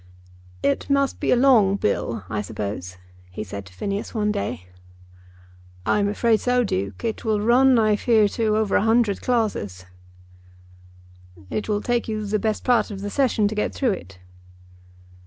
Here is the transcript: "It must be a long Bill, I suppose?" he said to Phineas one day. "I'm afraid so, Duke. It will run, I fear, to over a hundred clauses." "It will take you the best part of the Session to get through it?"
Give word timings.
"It 0.63 0.89
must 0.89 1.19
be 1.19 1.29
a 1.29 1.35
long 1.35 1.75
Bill, 1.75 2.23
I 2.27 2.41
suppose?" 2.41 2.97
he 3.29 3.43
said 3.43 3.67
to 3.67 3.73
Phineas 3.73 4.15
one 4.15 4.31
day. 4.31 4.65
"I'm 5.85 6.07
afraid 6.09 6.37
so, 6.41 6.63
Duke. 6.63 7.05
It 7.05 7.23
will 7.23 7.39
run, 7.39 7.77
I 7.77 7.95
fear, 7.97 8.27
to 8.29 8.57
over 8.57 8.77
a 8.77 8.81
hundred 8.81 9.21
clauses." 9.21 9.85
"It 11.51 11.69
will 11.69 11.81
take 11.81 12.07
you 12.07 12.25
the 12.25 12.39
best 12.39 12.63
part 12.63 12.89
of 12.89 13.01
the 13.01 13.11
Session 13.11 13.47
to 13.47 13.53
get 13.53 13.75
through 13.75 13.91
it?" 13.91 14.17